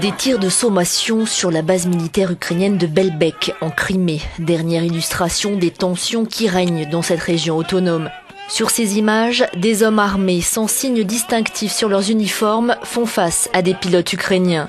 Des 0.00 0.12
tirs 0.12 0.38
de 0.38 0.48
sommation 0.48 1.24
sur 1.24 1.50
la 1.50 1.62
base 1.62 1.86
militaire 1.86 2.30
ukrainienne 2.30 2.76
de 2.76 2.86
Belbek 2.86 3.54
en 3.60 3.70
Crimée, 3.70 4.20
dernière 4.38 4.84
illustration 4.84 5.56
des 5.56 5.70
tensions 5.70 6.24
qui 6.24 6.48
règnent 6.48 6.88
dans 6.88 7.02
cette 7.02 7.20
région 7.20 7.56
autonome. 7.56 8.10
Sur 8.48 8.70
ces 8.70 8.98
images, 8.98 9.44
des 9.56 9.82
hommes 9.82 9.98
armés 9.98 10.40
sans 10.40 10.68
signe 10.68 11.02
distinctif 11.02 11.72
sur 11.72 11.88
leurs 11.88 12.10
uniformes 12.10 12.76
font 12.82 13.06
face 13.06 13.48
à 13.52 13.62
des 13.62 13.74
pilotes 13.74 14.12
ukrainiens. 14.12 14.68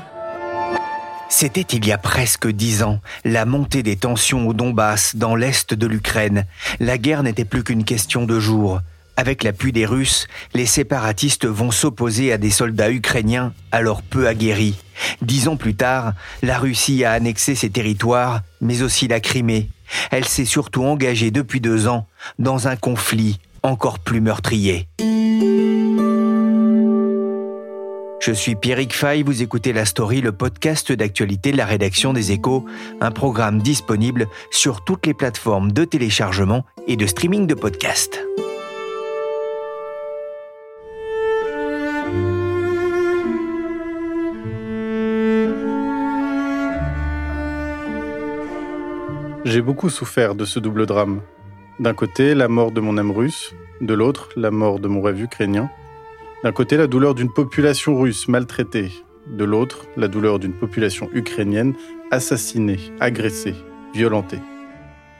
C'était 1.30 1.62
il 1.62 1.86
y 1.86 1.92
a 1.92 1.98
presque 1.98 2.48
dix 2.48 2.84
ans, 2.84 3.00
la 3.26 3.46
montée 3.46 3.84
des 3.84 3.98
tensions 3.98 4.48
au 4.48 4.54
Donbass, 4.54 5.16
dans 5.16 5.36
l'est 5.36 5.74
de 5.74 5.86
l'Ukraine. 5.86 6.46
La 6.80 6.98
guerre 6.98 7.22
n'était 7.22 7.46
plus 7.46 7.64
qu'une 7.64 7.84
question 7.84 8.26
de 8.26 8.40
jours. 8.40 8.80
Avec 9.20 9.44
l'appui 9.44 9.72
des 9.72 9.88
Russes, 9.88 10.28
les 10.54 10.68
séparatistes 10.68 11.48
vont 11.48 11.72
s'opposer 11.72 12.32
à 12.32 12.38
des 12.38 12.52
soldats 12.52 12.92
ukrainiens 12.92 13.52
alors 13.72 14.04
peu 14.04 14.28
aguerris. 14.28 14.78
Dix 15.24 15.48
ans 15.48 15.58
plus 15.58 15.76
tard, 15.76 16.14
la 16.44 16.60
Russie 16.60 17.04
a 17.04 17.14
annexé 17.14 17.56
ses 17.56 17.72
territoires, 17.72 18.42
mais 18.62 18.84
aussi 18.84 19.08
la 19.08 19.20
Crimée. 19.20 19.70
Elle 20.12 20.26
s'est 20.26 20.46
surtout 20.46 20.84
engagée 20.84 21.32
depuis 21.32 21.62
deux 21.62 21.88
ans 21.88 22.08
dans 22.38 22.68
un 22.68 22.76
conflit 22.76 23.40
encore 23.64 23.98
plus 23.98 24.22
meurtrier. 24.22 24.88
Je 28.20 28.32
suis 28.34 28.56
Pierrick 28.56 28.94
Fay, 28.94 29.24
vous 29.24 29.42
écoutez 29.42 29.74
La 29.74 29.86
Story, 29.86 30.22
le 30.22 30.32
podcast 30.32 30.92
d'actualité 30.92 31.52
de 31.52 31.58
la 31.58 31.66
rédaction 31.66 32.14
des 32.14 32.34
Échos, 32.34 32.66
un 33.02 33.12
programme 33.12 33.62
disponible 33.64 34.28
sur 34.52 34.84
toutes 34.84 35.08
les 35.08 35.16
plateformes 35.16 35.72
de 35.72 35.86
téléchargement 35.86 36.66
et 36.88 36.98
de 36.98 37.08
streaming 37.08 37.48
de 37.48 37.56
podcasts. 37.56 38.20
J'ai 49.50 49.62
beaucoup 49.62 49.90
souffert 49.90 50.36
de 50.36 50.44
ce 50.44 50.60
double 50.60 50.86
drame. 50.86 51.22
D'un 51.80 51.94
côté, 51.94 52.36
la 52.36 52.50
mort 52.50 52.74
de 52.74 52.82
mon 52.82 52.98
âme 52.98 53.12
russe, 53.12 53.56
de 53.80 53.94
l'autre, 53.94 54.28
la 54.36 54.52
mort 54.52 54.78
de 54.78 54.90
mon 54.90 55.02
rêve 55.02 55.22
ukrainien. 55.22 55.70
D'un 56.44 56.52
côté, 56.52 56.76
la 56.76 56.88
douleur 56.88 57.16
d'une 57.16 57.32
population 57.32 57.98
russe 57.98 58.28
maltraitée, 58.28 58.92
de 59.26 59.46
l'autre, 59.46 59.86
la 59.96 60.10
douleur 60.10 60.40
d'une 60.40 60.52
population 60.52 61.10
ukrainienne 61.14 61.76
assassinée, 62.12 62.92
agressée, 63.00 63.56
violentée. 63.94 64.42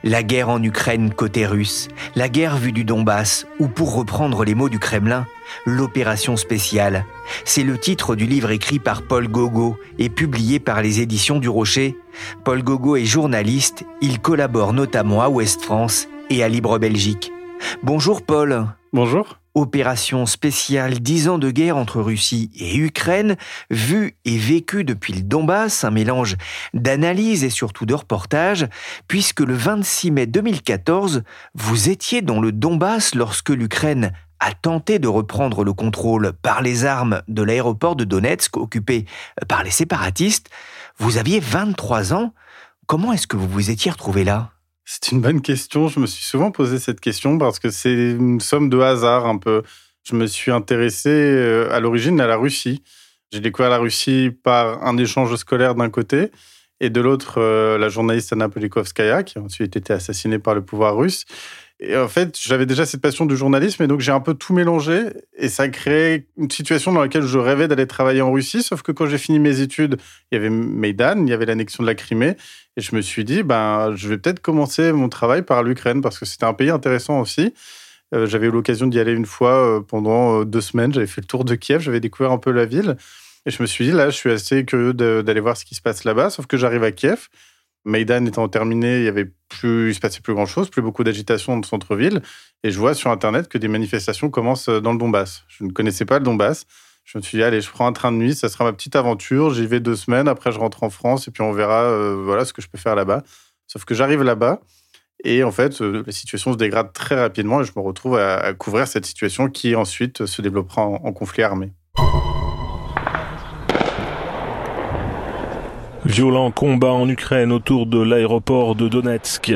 La 0.04 0.22
guerre 0.22 0.48
en 0.48 0.62
Ukraine 0.62 1.12
côté 1.12 1.44
russe, 1.44 1.88
la 2.14 2.28
guerre 2.28 2.56
vue 2.56 2.72
du 2.72 2.84
Donbass, 2.84 3.46
ou 3.58 3.66
pour 3.66 3.94
reprendre 3.94 4.44
les 4.44 4.54
mots 4.54 4.68
du 4.68 4.78
Kremlin, 4.78 5.26
l'opération 5.66 6.36
spéciale. 6.36 7.04
C'est 7.44 7.64
le 7.64 7.78
titre 7.78 8.14
du 8.14 8.26
livre 8.26 8.50
écrit 8.50 8.78
par 8.78 9.02
Paul 9.02 9.26
Gogo 9.26 9.76
et 9.98 10.08
publié 10.08 10.60
par 10.60 10.82
les 10.82 11.00
éditions 11.00 11.40
du 11.40 11.48
Rocher. 11.48 11.96
Paul 12.44 12.62
Gogo 12.62 12.96
est 12.96 13.04
journaliste, 13.04 13.84
il 14.00 14.20
collabore 14.20 14.72
notamment 14.72 15.20
à 15.20 15.28
Ouest 15.28 15.62
France 15.62 16.08
et 16.30 16.44
à 16.44 16.48
Libre 16.48 16.78
Belgique. 16.78 17.32
Bonjour 17.82 18.22
Paul. 18.22 18.66
Bonjour. 18.92 19.38
Opération 19.58 20.24
spéciale 20.24 21.00
10 21.00 21.28
ans 21.28 21.38
de 21.38 21.50
guerre 21.50 21.76
entre 21.76 22.00
Russie 22.00 22.48
et 22.54 22.76
Ukraine, 22.76 23.36
vue 23.70 24.16
et 24.24 24.38
vécue 24.38 24.84
depuis 24.84 25.12
le 25.12 25.22
Donbass, 25.22 25.82
un 25.82 25.90
mélange 25.90 26.36
d'analyse 26.74 27.42
et 27.42 27.50
surtout 27.50 27.84
de 27.84 27.94
reportage, 27.94 28.68
puisque 29.08 29.40
le 29.40 29.54
26 29.54 30.12
mai 30.12 30.26
2014, 30.26 31.24
vous 31.54 31.88
étiez 31.88 32.22
dans 32.22 32.40
le 32.40 32.52
Donbass 32.52 33.16
lorsque 33.16 33.50
l'Ukraine 33.50 34.12
a 34.38 34.52
tenté 34.52 35.00
de 35.00 35.08
reprendre 35.08 35.64
le 35.64 35.72
contrôle 35.72 36.32
par 36.40 36.62
les 36.62 36.84
armes 36.84 37.22
de 37.26 37.42
l'aéroport 37.42 37.96
de 37.96 38.04
Donetsk 38.04 38.56
occupé 38.58 39.06
par 39.48 39.64
les 39.64 39.72
séparatistes. 39.72 40.50
Vous 40.98 41.16
aviez 41.16 41.40
23 41.40 42.14
ans. 42.14 42.32
Comment 42.86 43.12
est-ce 43.12 43.26
que 43.26 43.36
vous 43.36 43.48
vous 43.48 43.70
étiez 43.70 43.90
retrouvé 43.90 44.22
là? 44.22 44.52
C'est 44.90 45.12
une 45.12 45.20
bonne 45.20 45.42
question. 45.42 45.88
Je 45.88 46.00
me 46.00 46.06
suis 46.06 46.24
souvent 46.24 46.50
posé 46.50 46.78
cette 46.78 47.00
question 47.00 47.36
parce 47.36 47.58
que 47.58 47.68
c'est 47.68 47.92
une 47.92 48.40
somme 48.40 48.70
de 48.70 48.78
hasard 48.78 49.26
un 49.26 49.36
peu. 49.36 49.62
Je 50.02 50.16
me 50.16 50.26
suis 50.26 50.50
intéressé 50.50 51.10
euh, 51.10 51.70
à 51.70 51.78
l'origine 51.78 52.18
à 52.22 52.26
la 52.26 52.36
Russie. 52.36 52.82
J'ai 53.30 53.40
découvert 53.40 53.68
la 53.68 53.76
Russie 53.76 54.30
par 54.42 54.82
un 54.82 54.96
échange 54.96 55.36
scolaire 55.36 55.74
d'un 55.74 55.90
côté 55.90 56.30
et 56.80 56.88
de 56.88 57.02
l'autre 57.02 57.34
euh, 57.36 57.76
la 57.76 57.90
journaliste 57.90 58.32
Anna 58.32 58.48
Polikovskaya 58.48 59.24
qui 59.24 59.38
a 59.38 59.42
ensuite 59.42 59.76
été 59.76 59.92
assassinée 59.92 60.38
par 60.38 60.54
le 60.54 60.64
pouvoir 60.64 60.96
russe. 60.96 61.26
Et 61.80 61.96
en 61.96 62.08
fait, 62.08 62.36
j'avais 62.40 62.66
déjà 62.66 62.84
cette 62.86 63.00
passion 63.00 63.24
du 63.24 63.36
journalisme 63.36 63.84
et 63.84 63.86
donc 63.86 64.00
j'ai 64.00 64.10
un 64.10 64.20
peu 64.20 64.34
tout 64.34 64.52
mélangé 64.52 65.04
et 65.36 65.48
ça 65.48 65.64
a 65.64 65.68
créé 65.68 66.26
une 66.36 66.50
situation 66.50 66.92
dans 66.92 67.00
laquelle 67.00 67.22
je 67.22 67.38
rêvais 67.38 67.68
d'aller 67.68 67.86
travailler 67.86 68.20
en 68.20 68.32
Russie. 68.32 68.64
Sauf 68.64 68.82
que 68.82 68.90
quand 68.90 69.06
j'ai 69.06 69.18
fini 69.18 69.38
mes 69.38 69.60
études, 69.60 69.96
il 70.30 70.34
y 70.34 70.38
avait 70.38 70.50
Maidan, 70.50 71.22
il 71.24 71.28
y 71.28 71.32
avait 71.32 71.46
l'annexion 71.46 71.84
de 71.84 71.86
la 71.88 71.94
Crimée 71.94 72.36
et 72.76 72.80
je 72.80 72.96
me 72.96 73.00
suis 73.00 73.24
dit, 73.24 73.44
ben, 73.44 73.94
je 73.94 74.08
vais 74.08 74.18
peut-être 74.18 74.40
commencer 74.40 74.92
mon 74.92 75.08
travail 75.08 75.42
par 75.42 75.62
l'Ukraine 75.62 76.00
parce 76.00 76.18
que 76.18 76.26
c'était 76.26 76.46
un 76.46 76.54
pays 76.54 76.70
intéressant 76.70 77.20
aussi. 77.20 77.54
Euh, 78.12 78.26
j'avais 78.26 78.48
eu 78.48 78.50
l'occasion 78.50 78.86
d'y 78.88 78.98
aller 78.98 79.12
une 79.12 79.26
fois 79.26 79.54
euh, 79.54 79.80
pendant 79.80 80.40
euh, 80.40 80.44
deux 80.44 80.60
semaines. 80.60 80.92
J'avais 80.92 81.06
fait 81.06 81.20
le 81.20 81.26
tour 81.26 81.44
de 81.44 81.54
Kiev, 81.54 81.80
j'avais 81.80 82.00
découvert 82.00 82.32
un 82.32 82.38
peu 82.38 82.50
la 82.50 82.64
ville 82.64 82.96
et 83.46 83.50
je 83.50 83.62
me 83.62 83.66
suis 83.66 83.86
dit, 83.86 83.92
là, 83.92 84.10
je 84.10 84.16
suis 84.16 84.30
assez 84.30 84.64
curieux 84.64 84.94
d'aller 84.94 85.40
voir 85.40 85.56
ce 85.56 85.64
qui 85.64 85.74
se 85.74 85.82
passe 85.82 86.04
là-bas. 86.04 86.30
Sauf 86.30 86.46
que 86.46 86.56
j'arrive 86.56 86.82
à 86.82 86.90
Kiev. 86.90 87.28
Maïdan 87.84 88.24
étant 88.26 88.48
terminé, 88.48 88.98
il 88.98 89.04
y 89.04 89.08
avait 89.08 89.30
plus, 89.48 89.90
il 89.90 89.94
se 89.94 90.00
passait 90.00 90.20
plus 90.20 90.34
grand 90.34 90.46
chose, 90.46 90.68
plus 90.70 90.82
beaucoup 90.82 91.04
d'agitation 91.04 91.52
dans 91.52 91.60
le 91.60 91.66
centre-ville. 91.66 92.22
Et 92.62 92.70
je 92.70 92.78
vois 92.78 92.94
sur 92.94 93.10
Internet 93.10 93.48
que 93.48 93.58
des 93.58 93.68
manifestations 93.68 94.30
commencent 94.30 94.68
dans 94.68 94.92
le 94.92 94.98
Donbass. 94.98 95.44
Je 95.48 95.64
ne 95.64 95.70
connaissais 95.70 96.04
pas 96.04 96.18
le 96.18 96.24
Donbass. 96.24 96.66
Je 97.04 97.16
me 97.16 97.22
suis 97.22 97.38
dit, 97.38 97.44
allez, 97.44 97.62
je 97.62 97.70
prends 97.70 97.86
un 97.86 97.92
train 97.92 98.12
de 98.12 98.18
nuit, 98.18 98.34
ça 98.34 98.50
sera 98.50 98.64
ma 98.64 98.72
petite 98.74 98.94
aventure. 98.94 99.54
J'y 99.54 99.66
vais 99.66 99.80
deux 99.80 99.96
semaines, 99.96 100.28
après 100.28 100.52
je 100.52 100.58
rentre 100.58 100.82
en 100.82 100.90
France 100.90 101.26
et 101.26 101.30
puis 101.30 101.42
on 101.42 101.52
verra 101.52 101.84
euh, 101.84 102.20
voilà 102.22 102.44
ce 102.44 102.52
que 102.52 102.60
je 102.60 102.68
peux 102.68 102.76
faire 102.76 102.94
là-bas. 102.94 103.22
Sauf 103.66 103.86
que 103.86 103.94
j'arrive 103.94 104.22
là-bas 104.22 104.60
et 105.24 105.42
en 105.42 105.50
fait, 105.50 105.80
euh, 105.80 106.02
la 106.06 106.12
situation 106.12 106.52
se 106.52 106.58
dégrade 106.58 106.92
très 106.92 107.18
rapidement 107.18 107.62
et 107.62 107.64
je 107.64 107.72
me 107.74 107.82
retrouve 107.82 108.18
à, 108.18 108.52
couvrir 108.54 108.86
cette 108.86 109.06
situation 109.06 109.48
qui 109.48 109.74
ensuite 109.74 110.26
se 110.26 110.42
développera 110.42 110.82
en 110.82 111.12
conflit 111.12 111.42
armé. 111.42 111.72
Violent 116.08 116.50
combat 116.50 116.92
en 116.92 117.06
Ukraine 117.06 117.52
autour 117.52 117.84
de 117.84 118.00
l'aéroport 118.00 118.74
de 118.74 118.88
Donetsk. 118.88 119.52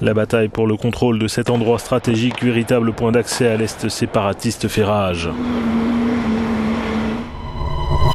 La 0.00 0.14
bataille 0.14 0.46
pour 0.46 0.68
le 0.68 0.76
contrôle 0.76 1.18
de 1.18 1.26
cet 1.26 1.50
endroit 1.50 1.80
stratégique, 1.80 2.44
véritable 2.44 2.92
point 2.92 3.10
d'accès 3.10 3.48
à 3.48 3.56
l'Est 3.56 3.88
séparatiste, 3.88 4.68
fait 4.68 4.84
rage. 4.84 5.28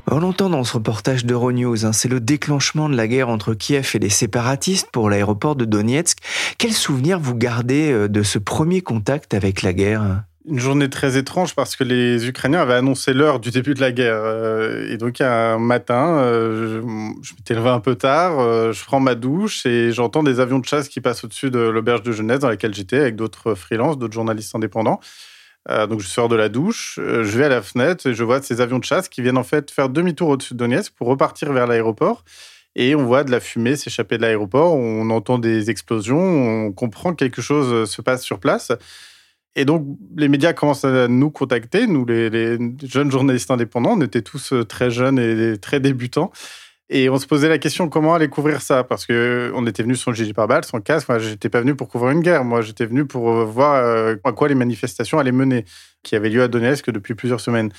On 0.10 0.20
l'entend 0.20 0.50
dans 0.50 0.64
ce 0.64 0.76
reportage 0.76 1.26
d'Euronews, 1.26 1.86
hein, 1.86 1.92
c'est 1.92 2.08
le 2.08 2.22
déclenchement 2.22 2.88
de 2.88 2.96
la 2.96 3.10
guerre 3.10 3.28
entre 3.28 3.54
Kiev 3.54 3.92
et 3.94 4.00
les 4.00 4.10
séparatistes 4.10 4.88
pour 4.94 5.10
l'aéroport 5.10 5.58
de 5.58 5.66
Donetsk. 5.66 6.20
Quel 6.58 6.72
souvenir 6.72 7.20
vous 7.20 7.36
gardez 7.36 7.92
euh, 7.92 8.08
de 8.08 8.24
ce 8.24 8.40
premier 8.40 8.80
contact 8.80 9.34
avec 9.34 9.64
la 9.64 9.74
guerre? 9.74 10.24
Une 10.46 10.60
journée 10.60 10.90
très 10.90 11.18
étrange 11.18 11.54
parce 11.56 11.76
que 11.76 11.84
les 11.84 12.28
Ukrainiens 12.28 12.62
avaient 12.62 12.74
annoncé 12.74 13.14
l'heure 13.14 13.40
du 13.40 13.52
début 13.52 13.74
de 13.74 13.82
la 13.82 13.92
guerre. 13.92 14.22
Euh, 14.24 14.92
et 14.92 14.98
donc, 14.98 15.22
un 15.22 15.60
matin, 15.60 16.18
euh, 16.20 16.82
je, 17.22 17.34
m'étais 17.36 17.54
levé 17.54 17.70
un 17.70 17.80
peu 17.80 17.96
tard, 17.96 18.40
euh, 18.40 18.74
je 18.74 18.84
prends 18.84 19.00
ma 19.00 19.16
douche 19.16 19.66
et 19.66 19.92
j'entends 19.92 20.24
des 20.24 20.40
avions 20.40 20.60
de 20.60 20.66
chasse 20.66 20.90
qui 20.90 21.02
passent 21.02 21.24
au-dessus 21.24 21.52
de 21.52 21.60
l'auberge 21.60 22.02
de 22.02 22.12
jeunesse 22.12 22.40
dans 22.40 22.50
laquelle 22.50 22.74
j'étais 22.74 22.98
avec 22.98 23.16
d'autres 23.16 23.54
freelances, 23.54 23.98
d'autres 23.98 24.14
journalistes 24.14 24.56
indépendants. 24.56 25.00
donc, 25.70 26.00
je 26.00 26.08
sors 26.08 26.28
de 26.28 26.36
la 26.36 26.50
douche, 26.50 27.00
je 27.00 27.38
vais 27.38 27.46
à 27.46 27.50
la 27.50 27.62
fenêtre 27.62 28.08
et 28.08 28.16
je 28.16 28.24
vois 28.24 28.42
ces 28.42 28.62
avions 28.62 28.80
de 28.80 28.84
chasse 28.84 29.10
qui 29.10 29.22
viennent 29.22 29.38
en 29.38 29.44
fait 29.44 29.70
faire 29.70 29.90
demi-tour 29.90 30.30
au-dessus 30.30 30.56
de 30.56 30.60
Donetsk 30.60 30.94
pour 30.96 31.08
repartir 31.08 31.54
vers 31.54 31.68
l'aéroport. 31.68 32.24
Et 32.76 32.96
on 32.96 33.06
voit 33.06 33.24
de 33.24 33.32
la 33.32 33.40
fumée 33.42 33.76
s'échapper 33.76 34.18
de 34.18 34.24
l'aéroport, 34.24 34.74
on 34.74 35.10
entend 35.10 35.38
des 35.38 35.70
explosions, 35.70 36.68
on 36.68 36.72
comprend 36.72 37.12
que 37.12 37.18
quelque 37.18 37.42
chose 37.42 37.88
se 37.90 38.02
passe 38.02 38.24
sur 38.24 38.40
place. 38.40 38.72
Et 39.56 39.66
donc, 39.66 39.86
les 40.16 40.30
médias 40.30 40.54
commencent 40.54 40.86
à 40.86 41.08
nous 41.08 41.30
contacter, 41.30 41.86
nous, 41.88 42.06
les, 42.06 42.58
jeunes 42.84 43.12
journalistes 43.12 43.52
indépendants. 43.52 43.98
On 43.98 44.02
était 44.02 44.22
tous 44.22 44.54
euh, 44.54 44.64
très 44.64 44.92
jeunes 44.92 45.20
et 45.20 45.58
très 45.58 45.80
débutants. 45.80 46.32
Et 46.90 47.10
on 47.10 47.18
se 47.18 47.26
posait 47.26 47.50
la 47.50 47.58
question 47.58 47.90
comment 47.90 48.14
aller 48.14 48.28
couvrir 48.28 48.62
ça? 48.62 48.84
Parce 48.84 49.06
que 49.06 49.52
on 49.56 49.66
était 49.66 49.84
venu 49.84 49.96
sans 49.96 50.14
gilet 50.14 50.34
pare-balles, 50.34 50.66
sans 50.66 50.82
casque. 50.82 51.10
Moi, 51.10 51.20
j'étais 51.20 51.50
pas 51.50 51.62
venu 51.62 51.76
pour 51.76 51.90
couvrir 51.90 52.12
une 52.12 52.22
guerre. 52.22 52.44
Moi, 52.44 52.62
j'étais 52.62 52.86
venu 52.86 53.06
pour 53.06 53.46
voir 53.46 54.16
à 54.24 54.32
quoi 54.34 54.48
les 54.50 54.56
manifestations 54.56 55.18
allaient 55.20 55.32
mener, 55.32 55.66
qui 56.04 56.16
avaient 56.16 56.30
lieu 56.30 56.44
à 56.44 56.50
Donetsk 56.50 56.90
depuis 56.90 57.16
plusieurs 57.16 57.40
semaines. 57.40 57.72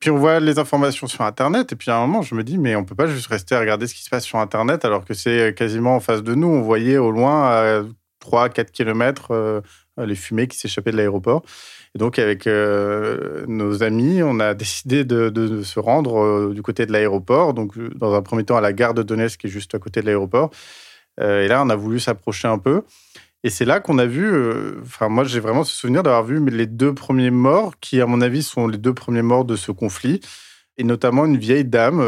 Puis 0.00 0.10
on 0.10 0.16
voit 0.16 0.40
les 0.40 0.58
informations 0.58 1.06
sur 1.06 1.22
Internet, 1.22 1.72
et 1.72 1.76
puis 1.76 1.90
à 1.90 1.96
un 1.96 2.00
moment, 2.06 2.22
je 2.22 2.34
me 2.34 2.44
dis, 2.44 2.58
mais 2.58 2.76
on 2.76 2.84
peut 2.84 2.94
pas 2.94 3.06
juste 3.06 3.28
rester 3.28 3.54
à 3.54 3.60
regarder 3.60 3.86
ce 3.86 3.94
qui 3.94 4.02
se 4.02 4.10
passe 4.10 4.24
sur 4.24 4.38
Internet 4.38 4.84
alors 4.84 5.04
que 5.04 5.14
c'est 5.14 5.54
quasiment 5.56 5.96
en 5.96 6.00
face 6.00 6.22
de 6.22 6.34
nous. 6.34 6.48
On 6.48 6.60
voyait 6.60 6.98
au 6.98 7.10
loin, 7.10 7.44
à 7.44 7.82
3-4 8.22 8.70
km, 8.72 9.62
les 10.04 10.14
fumées 10.14 10.46
qui 10.46 10.58
s'échappaient 10.58 10.92
de 10.92 10.96
l'aéroport. 10.96 11.42
Et 11.94 11.98
donc, 11.98 12.18
avec 12.18 12.46
euh, 12.46 13.44
nos 13.46 13.82
amis, 13.82 14.22
on 14.22 14.38
a 14.38 14.54
décidé 14.54 15.04
de, 15.04 15.62
se 15.62 15.80
rendre 15.80 16.22
euh, 16.22 16.52
du 16.54 16.62
côté 16.62 16.84
de 16.84 16.92
l'aéroport. 16.92 17.54
Donc, 17.54 17.78
dans 17.96 18.14
un 18.14 18.22
premier 18.22 18.44
temps, 18.44 18.56
à 18.56 18.60
la 18.60 18.72
gare 18.72 18.94
de 18.94 19.02
Donetsk, 19.02 19.40
qui 19.40 19.46
est 19.46 19.50
juste 19.50 19.74
à 19.74 19.78
côté 19.78 20.00
de 20.00 20.06
l'aéroport. 20.06 20.50
Euh, 21.20 21.44
et 21.44 21.48
là, 21.48 21.62
on 21.64 21.70
a 21.70 21.76
voulu 21.76 21.98
s'approcher 21.98 22.48
un 22.48 22.58
peu. 22.58 22.82
Et 23.44 23.50
c'est 23.50 23.64
là 23.64 23.80
qu'on 23.80 23.98
a 23.98 24.06
vu, 24.06 24.28
enfin, 24.82 25.08
moi, 25.08 25.24
j'ai 25.24 25.40
vraiment 25.40 25.62
ce 25.62 25.74
souvenir 25.74 26.02
d'avoir 26.02 26.24
vu 26.24 26.44
les 26.50 26.66
deux 26.66 26.94
premiers 26.94 27.30
morts, 27.30 27.78
qui, 27.80 28.00
à 28.00 28.06
mon 28.06 28.20
avis, 28.20 28.42
sont 28.42 28.66
les 28.66 28.78
deux 28.78 28.94
premiers 28.94 29.22
morts 29.22 29.44
de 29.44 29.56
ce 29.56 29.72
conflit. 29.72 30.20
Et 30.78 30.84
notamment 30.84 31.24
une 31.24 31.36
vieille 31.38 31.64
dame 31.64 32.00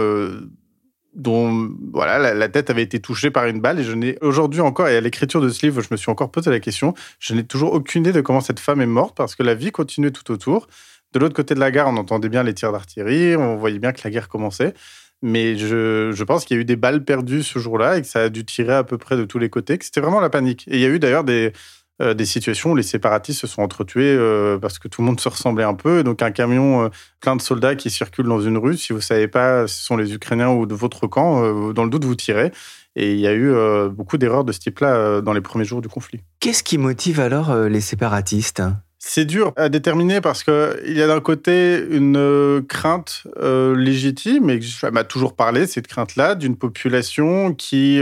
dont 1.14 1.70
voilà, 1.92 2.34
la, 2.34 2.48
tête 2.48 2.70
avait 2.70 2.82
été 2.82 3.00
touchée 3.00 3.30
par 3.30 3.46
une 3.46 3.60
balle. 3.60 3.80
Et 3.80 3.84
je 3.84 3.92
n'ai 3.92 4.18
aujourd'hui 4.20 4.60
encore, 4.60 4.88
et 4.88 4.96
à 4.96 5.00
l'écriture 5.00 5.40
de 5.40 5.48
ce 5.48 5.64
livre, 5.66 5.80
je 5.80 5.88
me 5.90 5.96
suis 5.96 6.10
encore 6.10 6.30
posé 6.30 6.50
la 6.50 6.60
question, 6.60 6.94
je 7.18 7.34
n'ai 7.34 7.44
toujours 7.44 7.72
aucune 7.72 8.02
idée 8.02 8.12
de 8.12 8.20
comment 8.20 8.40
cette 8.40 8.60
femme 8.60 8.80
est 8.80 8.86
morte 8.86 9.16
parce 9.16 9.34
que 9.34 9.42
la 9.42 9.54
vie 9.54 9.70
continuait 9.70 10.10
tout 10.10 10.30
autour. 10.30 10.68
De 11.12 11.18
l'autre 11.18 11.34
côté 11.34 11.54
de 11.54 11.60
la 11.60 11.70
gare, 11.70 11.88
on 11.88 11.96
entendait 11.96 12.28
bien 12.28 12.42
les 12.42 12.54
tirs 12.54 12.72
d'artillerie, 12.72 13.34
on 13.36 13.56
voyait 13.56 13.78
bien 13.78 13.92
que 13.92 14.00
la 14.04 14.10
guerre 14.10 14.28
commençait. 14.28 14.74
Mais 15.20 15.56
je, 15.56 16.12
je 16.12 16.24
pense 16.24 16.44
qu'il 16.44 16.56
y 16.56 16.58
a 16.58 16.60
eu 16.60 16.64
des 16.64 16.76
balles 16.76 17.04
perdues 17.04 17.42
ce 17.42 17.58
jour-là 17.58 17.98
et 17.98 18.02
que 18.02 18.06
ça 18.06 18.24
a 18.24 18.28
dû 18.28 18.44
tirer 18.44 18.74
à 18.74 18.84
peu 18.84 18.98
près 18.98 19.16
de 19.16 19.24
tous 19.24 19.38
les 19.38 19.50
côtés, 19.50 19.76
que 19.78 19.84
c'était 19.84 20.00
vraiment 20.00 20.20
la 20.20 20.30
panique. 20.30 20.66
Et 20.68 20.76
il 20.76 20.80
y 20.80 20.84
a 20.84 20.88
eu 20.88 21.00
d'ailleurs 21.00 21.24
des, 21.24 21.52
euh, 22.00 22.14
des 22.14 22.26
situations 22.26 22.70
où 22.70 22.76
les 22.76 22.84
séparatistes 22.84 23.40
se 23.40 23.48
sont 23.48 23.60
entretués 23.60 24.14
euh, 24.16 24.56
parce 24.56 24.78
que 24.78 24.86
tout 24.86 25.02
le 25.02 25.06
monde 25.06 25.18
se 25.18 25.28
ressemblait 25.28 25.64
un 25.64 25.74
peu. 25.74 26.04
donc 26.04 26.22
un 26.22 26.30
camion 26.30 26.84
euh, 26.84 26.88
plein 27.20 27.34
de 27.34 27.42
soldats 27.42 27.74
qui 27.74 27.90
circulent 27.90 28.28
dans 28.28 28.40
une 28.40 28.56
rue, 28.56 28.76
si 28.76 28.92
vous 28.92 29.00
savez 29.00 29.26
pas 29.26 29.66
si 29.66 29.80
ce 29.80 29.84
sont 29.84 29.96
les 29.96 30.14
Ukrainiens 30.14 30.50
ou 30.50 30.64
de 30.64 30.74
votre 30.74 31.08
camp, 31.08 31.72
dans 31.72 31.82
le 31.82 31.90
doute 31.90 32.04
vous 32.04 32.14
tirez. 32.14 32.52
Et 32.94 33.14
il 33.14 33.20
y 33.20 33.26
a 33.26 33.34
eu 33.34 33.52
beaucoup 33.90 34.16
d'erreurs 34.16 34.44
de 34.44 34.52
ce 34.52 34.58
type-là 34.58 35.20
dans 35.20 35.32
les 35.32 35.40
premiers 35.40 35.64
jours 35.64 35.80
du 35.80 35.88
conflit. 35.88 36.20
Qu'est-ce 36.40 36.62
qui 36.62 36.78
motive 36.78 37.20
alors 37.20 37.54
les 37.54 37.80
séparatistes? 37.80 38.62
C'est 38.98 39.24
dur 39.24 39.52
à 39.56 39.68
déterminer 39.68 40.20
parce 40.20 40.42
qu'il 40.42 40.96
y 40.96 41.02
a 41.02 41.06
d'un 41.06 41.20
côté 41.20 41.84
une 41.90 42.62
crainte 42.68 43.24
légitime, 43.40 44.50
et 44.50 44.60
je 44.60 44.86
m'a 44.86 45.04
toujours 45.04 45.36
parlé, 45.36 45.66
cette 45.66 45.86
crainte-là, 45.86 46.34
d'une 46.34 46.56
population 46.56 47.54
qui 47.54 48.00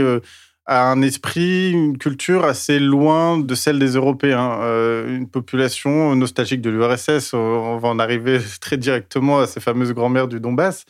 a 0.67 0.91
un 0.91 1.01
esprit, 1.01 1.71
une 1.71 1.97
culture 1.97 2.43
assez 2.43 2.77
loin 2.77 3.37
de 3.39 3.55
celle 3.55 3.79
des 3.79 3.91
Européens. 3.91 4.59
Euh, 4.61 5.15
une 5.15 5.27
population 5.29 6.13
nostalgique 6.15 6.61
de 6.61 6.69
l'URSS, 6.69 7.33
on 7.33 7.77
va 7.77 7.87
en 7.87 7.99
arriver 7.99 8.39
très 8.61 8.77
directement 8.77 9.39
à 9.39 9.47
ces 9.47 9.61
fameuses 9.61 9.93
grand-mères 9.93 10.27
du 10.27 10.39
Donbass. 10.39 10.85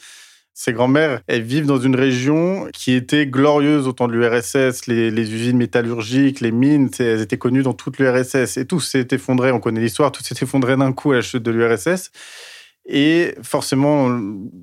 Ces 0.55 0.73
grand-mères, 0.73 1.21
elles 1.27 1.43
vivent 1.43 1.67
dans 1.67 1.77
une 1.77 1.95
région 1.95 2.67
qui 2.73 2.93
était 2.93 3.27
glorieuse 3.27 3.87
au 3.87 3.91
temps 3.91 4.07
de 4.07 4.13
l'URSS, 4.13 4.87
les, 4.87 5.11
les, 5.11 5.31
usines 5.31 5.57
métallurgiques, 5.57 6.41
les 6.41 6.51
mines, 6.51 6.89
elles 6.97 7.21
étaient 7.21 7.37
connues 7.37 7.61
dans 7.61 7.75
toute 7.75 7.99
l'URSS 7.99 8.57
et 8.57 8.65
tout 8.65 8.79
s'est 8.79 9.05
effondré, 9.11 9.51
on 9.51 9.59
connaît 9.59 9.81
l'histoire, 9.81 10.11
tout 10.11 10.23
s'est 10.23 10.35
effondré 10.41 10.75
d'un 10.75 10.93
coup 10.93 11.11
à 11.11 11.17
la 11.17 11.21
chute 11.21 11.43
de 11.43 11.51
l'URSS. 11.51 12.09
Et 12.89 13.35
forcément, 13.43 14.17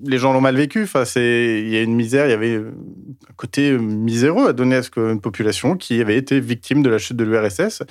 les 0.05 0.17
gens 0.17 0.33
l'ont 0.33 0.41
mal 0.41 0.57
vécu. 0.57 0.89
Il 1.17 1.69
y 1.69 1.77
a 1.77 1.83
une 1.83 1.95
misère, 1.95 2.27
il 2.27 2.31
y 2.31 2.33
avait 2.33 2.57
un 2.57 3.35
côté 3.37 3.77
miséreux 3.77 4.49
à 4.49 4.53
Donetsk, 4.55 4.97
une 4.97 5.21
population 5.21 5.77
qui 5.77 6.01
avait 6.01 6.17
été 6.17 6.41
victime 6.41 6.83
de 6.83 6.89
la 6.89 6.99
chute 6.99 7.19
de 7.19 7.25
l'URSS. 7.25 7.83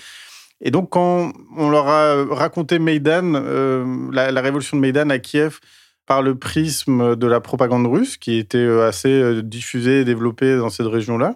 Et 0.66 0.72
donc, 0.72 0.90
quand 0.90 1.34
on 1.58 1.70
leur 1.70 1.88
a 1.88 2.24
raconté 2.34 2.78
euh, 2.80 4.12
la, 4.12 4.42
révolution 4.42 4.78
de 4.78 4.82
Maïdan 4.82 5.10
à 5.10 5.20
Kiev, 5.20 5.60
par 6.06 6.22
le 6.22 6.36
prisme 6.36 7.16
de 7.16 7.28
la 7.28 7.42
propagande 7.42 7.86
russe, 7.86 8.18
qui 8.18 8.38
était 8.38 8.58
euh, 8.58 8.88
assez 8.88 9.10
euh, 9.10 9.42
diffusée 9.42 10.02
et 10.02 10.06
développée 10.06 10.58
dans 10.58 10.70
cette 10.70 10.88
région-là, 10.88 11.36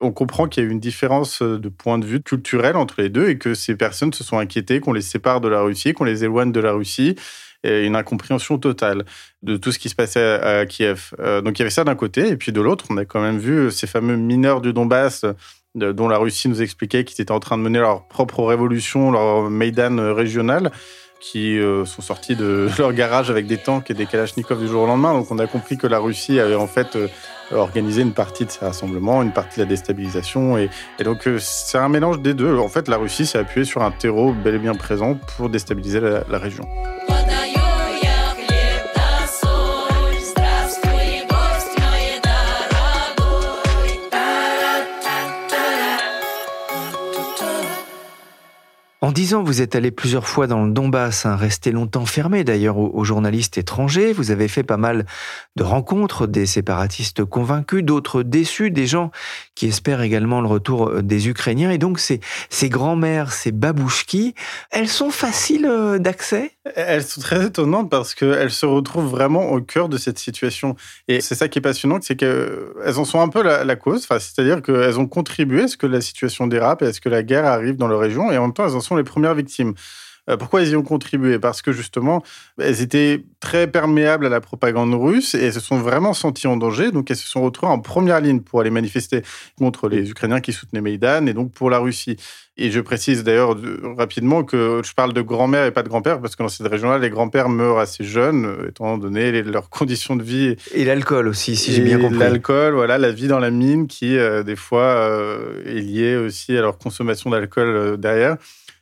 on 0.00 0.12
comprend 0.12 0.46
qu'il 0.46 0.62
y 0.62 0.66
a 0.66 0.70
une 0.70 0.78
différence 0.78 1.42
de 1.42 1.68
point 1.68 1.98
de 1.98 2.06
vue 2.06 2.22
culturel 2.22 2.76
entre 2.76 3.02
les 3.02 3.08
deux 3.08 3.28
et 3.28 3.36
que 3.38 3.54
ces 3.54 3.74
personnes 3.74 4.12
se 4.12 4.22
sont 4.22 4.38
inquiétées 4.38 4.78
qu'on 4.78 4.92
les 4.92 5.02
sépare 5.02 5.40
de 5.40 5.48
la 5.48 5.60
Russie, 5.60 5.92
qu'on 5.92 6.04
les 6.04 6.22
éloigne 6.22 6.52
de 6.52 6.60
la 6.60 6.70
Russie, 6.70 7.16
et 7.64 7.84
une 7.84 7.96
incompréhension 7.96 8.58
totale 8.58 9.04
de 9.42 9.56
tout 9.56 9.72
ce 9.72 9.78
qui 9.78 9.88
se 9.88 9.94
passait 9.94 10.40
à, 10.40 10.66
Kiev. 10.66 11.10
Euh, 11.18 11.40
donc 11.40 11.58
il 11.58 11.60
y 11.60 11.62
avait 11.62 11.70
ça 11.70 11.84
d'un 11.84 11.96
côté, 11.96 12.28
et 12.28 12.36
puis 12.36 12.52
de 12.52 12.60
l'autre, 12.60 12.86
on 12.90 12.96
a 12.96 13.04
quand 13.04 13.20
même 13.20 13.38
vu 13.38 13.70
ces 13.70 13.86
fameux 13.86 14.16
mineurs 14.16 14.60
du 14.60 14.72
Donbass 14.72 15.24
dont 15.74 16.08
la 16.08 16.18
Russie 16.18 16.48
nous 16.48 16.62
expliquait 16.62 17.04
qu'ils 17.04 17.20
étaient 17.20 17.32
en 17.32 17.40
train 17.40 17.56
de 17.58 17.62
mener 17.62 17.78
leur 17.78 18.08
propre 18.08 18.42
révolution, 18.42 19.10
leur 19.10 19.50
Maidan 19.50 20.14
régional, 20.14 20.72
qui 21.20 21.58
euh, 21.58 21.84
sont 21.84 22.02
sortis 22.02 22.36
de 22.36 22.68
leur 22.78 22.92
garage 22.92 23.30
avec 23.30 23.46
des 23.46 23.58
tanks 23.58 23.90
et 23.90 23.94
des 23.94 24.06
kalachnikovs 24.06 24.60
du 24.60 24.68
jour 24.68 24.82
au 24.82 24.86
lendemain. 24.86 25.12
Donc 25.12 25.30
on 25.30 25.38
a 25.38 25.46
compris 25.46 25.76
que 25.76 25.86
la 25.86 25.98
Russie 25.98 26.40
avait 26.40 26.54
en 26.54 26.66
fait 26.66 26.96
euh, 26.96 27.08
organisé 27.52 28.02
une 28.02 28.12
partie 28.12 28.44
de 28.44 28.50
ces 28.50 28.64
rassemblements, 28.64 29.22
une 29.22 29.32
partie 29.32 29.56
de 29.56 29.64
la 29.64 29.68
déstabilisation. 29.68 30.58
Et, 30.58 30.70
donc 31.04 31.28
c'est 31.38 31.78
un 31.78 31.88
mélange 31.88 32.20
des 32.20 32.34
deux. 32.34 32.56
En 32.58 32.68
fait, 32.68 32.88
la 32.88 32.96
Russie 32.96 33.26
s'est 33.26 33.38
appuyée 33.38 33.64
sur 33.64 33.82
un 33.82 33.90
terreau 33.90 34.32
bel 34.32 34.54
et 34.54 34.58
bien 34.58 34.74
présent 34.74 35.18
pour 35.36 35.48
déstabiliser 35.48 36.00
la 36.00 36.38
région. 36.38 36.68
En 49.00 49.12
dix 49.12 49.34
ans, 49.34 49.44
vous 49.44 49.62
êtes 49.62 49.76
allé 49.76 49.92
plusieurs 49.92 50.26
fois 50.26 50.48
dans 50.48 50.64
le 50.64 50.72
Donbass, 50.72 51.24
hein, 51.24 51.36
resté 51.36 51.70
longtemps 51.70 52.04
fermé 52.04 52.42
d'ailleurs 52.42 52.78
aux, 52.78 53.04
journalistes 53.04 53.56
étrangers. 53.56 54.12
Vous 54.12 54.32
avez 54.32 54.48
fait 54.48 54.64
pas 54.64 54.76
mal 54.76 55.06
de 55.54 55.62
rencontres, 55.62 56.26
des 56.26 56.46
séparatistes 56.46 57.24
convaincus, 57.24 57.84
d'autres 57.84 58.24
déçus, 58.24 58.72
des 58.72 58.88
gens 58.88 59.12
qui 59.54 59.66
espèrent 59.66 60.02
également 60.02 60.40
le 60.40 60.48
retour 60.48 60.88
euh, 60.88 61.02
des 61.02 61.28
Ukrainiens. 61.28 61.70
Et 61.70 61.78
donc 61.78 62.00
ces, 62.00 62.18
ces 62.50 62.68
grands-mères, 62.68 63.32
ces 63.32 63.52
babouchki, 63.52 64.34
elles 64.72 64.88
sont 64.88 65.10
faciles 65.10 65.66
euh, 65.66 66.00
d'accès? 66.00 66.57
Elles 66.76 67.02
sont 67.02 67.20
très 67.20 67.46
étonnantes 67.46 67.90
parce 67.90 68.14
qu'elles 68.14 68.50
se 68.50 68.66
retrouvent 68.66 69.08
vraiment 69.08 69.50
au 69.50 69.60
cœur 69.60 69.88
de 69.88 69.98
cette 69.98 70.18
situation. 70.18 70.76
Et 71.08 71.20
c'est 71.20 71.34
ça 71.34 71.48
qui 71.48 71.58
est 71.58 71.62
passionnant, 71.62 71.98
c'est 72.00 72.16
qu'elles 72.16 72.98
en 72.98 73.04
sont 73.04 73.20
un 73.20 73.28
peu 73.28 73.42
la, 73.42 73.76
cause. 73.76 74.04
Enfin, 74.04 74.18
C'est-à-dire 74.18 74.62
qu'elles 74.62 74.98
ont 74.98 75.06
contribué 75.06 75.64
à 75.64 75.68
ce 75.68 75.76
que 75.76 75.86
la 75.86 76.00
situation 76.00 76.46
dérape 76.46 76.82
et 76.82 76.86
à 76.86 76.92
ce 76.92 77.00
que 77.00 77.08
la 77.08 77.22
guerre 77.22 77.46
arrive 77.46 77.76
dans 77.76 77.88
leur 77.88 78.00
région. 78.00 78.30
Et 78.30 78.38
en 78.38 78.42
même 78.42 78.52
temps, 78.52 78.66
elles 78.66 78.76
en 78.76 78.80
sont 78.80 78.96
les 78.96 79.04
premières 79.04 79.34
victimes. 79.34 79.74
Euh, 80.28 80.36
pourquoi 80.36 80.62
elles 80.62 80.70
y 80.70 80.76
ont 80.76 80.82
contribué? 80.82 81.38
Parce 81.38 81.62
que 81.62 81.72
justement, 81.72 82.22
elles 82.58 82.82
étaient 82.82 83.24
très 83.40 83.66
perméables 83.66 84.26
à 84.26 84.28
la 84.28 84.40
propagande 84.40 84.94
russe 84.94 85.34
et 85.34 85.44
elles 85.44 85.52
se 85.52 85.60
sont 85.60 85.78
vraiment 85.78 86.12
senties 86.12 86.46
en 86.46 86.56
danger. 86.56 86.90
Donc, 86.90 87.10
elles 87.10 87.16
se 87.16 87.28
sont 87.28 87.42
retrouvées 87.42 87.72
en 87.72 87.78
première 87.78 88.20
ligne 88.20 88.40
pour 88.40 88.60
aller 88.60 88.70
manifester 88.70 89.22
contre 89.56 89.88
les 89.88 90.10
Ukrainiens 90.10 90.40
qui 90.40 90.52
soutenaient 90.52 90.80
Maïdan 90.80 91.26
et 91.26 91.34
donc 91.34 91.52
pour 91.52 91.70
la 91.70 91.78
Russie. 91.78 92.16
Et 92.60 92.72
je 92.72 92.80
précise 92.80 93.22
d'ailleurs 93.22 93.56
rapidement 93.96 94.42
que 94.42 94.82
je 94.84 94.92
parle 94.92 95.12
de 95.12 95.22
grand-mère 95.22 95.64
et 95.64 95.70
pas 95.70 95.84
de 95.84 95.88
grand-père 95.88 96.20
parce 96.20 96.34
que 96.34 96.42
dans 96.42 96.48
cette 96.48 96.66
région-là, 96.66 96.98
les 96.98 97.08
grands-pères 97.08 97.48
meurent 97.48 97.78
assez 97.78 98.02
jeunes, 98.02 98.46
euh, 98.46 98.68
étant 98.68 98.98
donné 98.98 99.42
leurs 99.42 99.70
conditions 99.70 100.16
de 100.16 100.24
vie. 100.24 100.56
Et 100.74 100.84
l'alcool 100.84 101.28
aussi, 101.28 101.56
si 101.56 101.72
j'ai 101.72 101.82
bien 101.82 101.98
compris. 101.98 102.18
L'alcool, 102.18 102.74
voilà, 102.74 102.98
la 102.98 103.12
vie 103.12 103.28
dans 103.28 103.38
la 103.38 103.50
mine 103.50 103.86
qui, 103.86 104.18
euh, 104.18 104.42
des 104.42 104.56
fois, 104.56 105.08
est 105.64 105.80
liée 105.80 106.16
aussi 106.16 106.56
à 106.56 106.60
leur 106.60 106.78
consommation 106.78 107.30
d'alcool 107.30 107.96
derrière. 107.98 108.36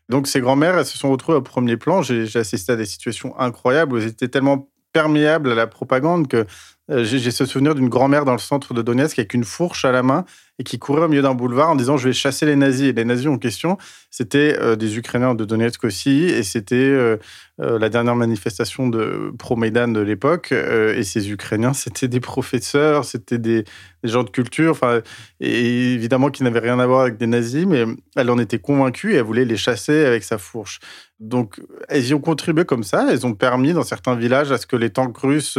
Donc 0.09 0.29
ces 0.29 0.41
grand-mères, 0.41 0.79
elles 0.79 0.87
se 0.87 0.99
sont 0.99 1.11
retrouvées 1.11 1.39
au 1.39 1.43
premier 1.43 1.77
plan. 1.77 2.03
J'ai 2.03 2.39
assisté 2.39 2.73
à 2.73 2.77
des 2.77 2.87
situations 2.87 3.39
incroyables 3.39 3.95
où 3.95 3.99
elles 3.99 4.07
étaient 4.07 4.29
tellement 4.29 4.69
perméables 4.93 5.53
à 5.53 5.55
la 5.55 5.67
propagande 5.67 6.29
que 6.29 6.47
euh, 6.91 7.05
j'ai 7.05 7.31
ce 7.31 7.45
souvenir 7.45 7.75
d'une 7.75 7.89
grand-mère 7.89 8.25
dans 8.25 8.33
le 8.33 8.39
centre 8.39 8.73
de 8.73 8.81
Donetsk 8.81 9.19
avec 9.19 9.35
une 9.35 9.45
fourche 9.45 9.85
à 9.85 9.93
la 9.93 10.03
main 10.03 10.25
et 10.59 10.65
qui 10.65 10.79
courait 10.79 11.03
au 11.03 11.09
milieu 11.09 11.23
d'un 11.23 11.35
boulevard 11.35 11.71
en 11.71 11.77
disant 11.77 11.97
je 11.97 12.09
vais 12.09 12.15
chasser 12.15 12.47
les 12.47 12.57
nazis. 12.57 12.89
Et 12.89 12.93
les 12.93 13.05
nazis 13.05 13.27
en 13.27 13.39
question, 13.39 13.77
c'était 14.11 14.57
euh, 14.59 14.77
des 14.77 14.97
Ukrainiens 14.97 15.35
de 15.35 15.45
Donetsk 15.45 15.85
aussi, 15.85 16.25
et 16.25 16.43
c'était 16.43 16.77
euh, 16.77 17.19
la 17.59 17.89
dernière 17.89 18.17
manifestation 18.17 18.89
de 18.89 19.33
pro-Maïdan 19.39 19.89
de 19.89 20.01
l'époque. 20.01 20.53
et 20.53 21.03
ces 21.05 21.31
Ukrainiens, 21.31 21.73
c'était 21.75 22.09
des 22.09 22.21
professeurs, 22.21 23.05
c'était 23.05 23.39
des, 23.39 23.65
gens 24.05 24.23
de 24.23 24.31
culture, 24.31 24.71
enfin, 24.71 25.01
et 25.41 25.95
évidemment 25.95 26.31
qui 26.31 26.45
n'avaient 26.45 26.61
rien 26.61 26.79
à 26.79 26.87
voir 26.87 27.01
avec 27.01 27.17
des 27.17 27.27
nazis, 27.27 27.67
mais 27.67 27.85
elle 28.15 28.31
en 28.31 28.39
était 28.39 28.61
convaincue 28.61 29.15
et 29.15 29.17
elle 29.17 29.25
voulait 29.25 29.45
les 29.45 29.57
chasser 29.57 30.05
avec 30.05 30.23
sa 30.23 30.39
fourche. 30.39 30.79
Donc, 31.19 31.61
elles 31.89 32.07
y 32.07 32.15
ont 32.15 32.21
contribué 32.21 32.65
comme 32.65 32.85
ça. 32.85 33.09
Elles 33.11 33.27
ont 33.27 33.33
permis 33.35 33.73
dans 33.73 33.83
certains 33.83 34.15
villages 34.15 34.53
à 34.53 34.59
ce 34.59 34.67
que 34.67 34.77
les 34.77 34.91
tanks 34.91 35.17
russes 35.19 35.59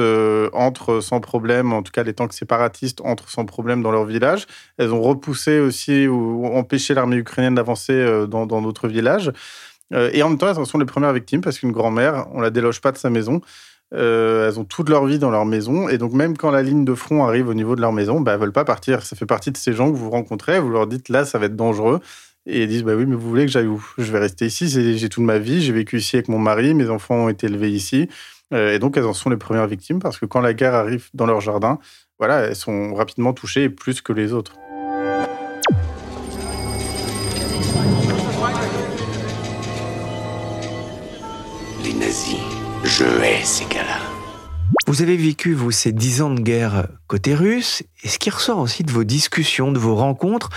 entrent 0.53 1.01
sans 1.01 1.19
problème, 1.19 1.73
en 1.73 1.83
tout 1.83 1.91
cas 1.91 2.03
les 2.03 2.13
tanks 2.13 2.33
séparatistes 2.33 3.01
entrent 3.01 3.29
sans 3.29 3.45
problème 3.45 3.81
dans 3.81 3.91
leur 3.91 4.05
village. 4.05 4.45
Ont 4.93 5.01
repoussé 5.01 5.59
aussi 5.59 6.07
ou 6.07 6.45
empêché 6.45 6.93
l'armée 6.93 7.17
ukrainienne 7.17 7.55
d'avancer 7.55 7.93
euh, 7.93 8.27
dans 8.27 8.45
d'autres 8.45 8.87
villages. 8.87 9.31
Euh, 9.93 10.09
et 10.13 10.23
en 10.23 10.29
même 10.29 10.37
temps, 10.37 10.47
elles 10.47 10.65
sont 10.65 10.77
les 10.77 10.85
premières 10.85 11.13
victimes 11.13 11.41
parce 11.41 11.59
qu'une 11.59 11.71
grand-mère, 11.71 12.27
on 12.33 12.41
la 12.41 12.49
déloge 12.49 12.81
pas 12.81 12.91
de 12.91 12.97
sa 12.97 13.09
maison. 13.09 13.41
Euh, 13.93 14.49
elles 14.49 14.59
ont 14.59 14.65
toute 14.65 14.89
leur 14.89 15.05
vie 15.05 15.19
dans 15.19 15.31
leur 15.31 15.45
maison. 15.45 15.87
Et 15.87 15.97
donc, 15.97 16.13
même 16.13 16.37
quand 16.37 16.51
la 16.51 16.61
ligne 16.61 16.83
de 16.83 16.93
front 16.93 17.25
arrive 17.25 17.47
au 17.47 17.53
niveau 17.53 17.75
de 17.75 17.81
leur 17.81 17.93
maison, 17.93 18.19
bah, 18.19 18.33
elles 18.33 18.39
veulent 18.39 18.51
pas 18.51 18.65
partir. 18.65 19.03
Ça 19.03 19.15
fait 19.15 19.25
partie 19.25 19.51
de 19.51 19.57
ces 19.57 19.73
gens 19.73 19.91
que 19.91 19.97
vous 19.97 20.09
rencontrez. 20.09 20.59
Vous 20.59 20.69
leur 20.69 20.87
dites 20.87 21.09
là, 21.09 21.25
ça 21.25 21.39
va 21.39 21.45
être 21.45 21.55
dangereux. 21.55 22.01
Et 22.45 22.63
elles 22.63 22.69
disent 22.69 22.83
bah 22.83 22.95
oui, 22.95 23.05
mais 23.05 23.15
vous 23.15 23.29
voulez 23.29 23.45
que 23.45 23.51
j'aille 23.51 23.67
où? 23.67 23.85
Je 23.97 24.11
vais 24.11 24.19
rester 24.19 24.45
ici. 24.45 24.67
J'ai 24.69 25.09
toute 25.09 25.23
ma 25.23 25.37
vie. 25.37 25.61
J'ai 25.61 25.73
vécu 25.73 25.97
ici 25.97 26.17
avec 26.17 26.27
mon 26.27 26.39
mari. 26.39 26.73
Mes 26.73 26.89
enfants 26.89 27.15
ont 27.25 27.29
été 27.29 27.47
élevés 27.47 27.71
ici. 27.71 28.09
Et 28.53 28.79
donc, 28.79 28.95
elles 28.95 29.05
en 29.05 29.13
sont 29.13 29.29
les 29.29 29.35
premières 29.35 29.67
victimes 29.67 29.99
parce 29.99 30.17
que 30.17 30.25
quand 30.25 30.39
la 30.39 30.53
guerre 30.53 30.73
arrive 30.73 31.09
dans 31.13 31.25
leur 31.25 31.41
jardin, 31.41 31.79
voilà, 32.17 32.39
elles 32.39 32.55
sont 32.55 32.93
rapidement 32.93 33.33
touchées 33.33 33.67
plus 33.69 33.99
que 33.99 34.13
les 34.13 34.31
autres. 34.31 34.53
Je 42.97 43.03
hais 43.21 43.43
ces 43.43 43.65
gars-là. 43.65 44.06
Vous 44.89 45.01
avez 45.01 45.17
vécu, 45.17 45.53
vous, 45.53 45.71
ces 45.71 45.91
dix 45.91 46.21
ans 46.21 46.33
de 46.33 46.39
guerre 46.39 46.87
côté 47.07 47.35
russe, 47.35 47.83
et 48.03 48.07
ce 48.07 48.17
qui 48.17 48.29
ressort 48.29 48.59
aussi 48.59 48.85
de 48.85 48.91
vos 48.91 49.03
discussions, 49.03 49.73
de 49.73 49.79
vos 49.79 49.95
rencontres, 49.95 50.47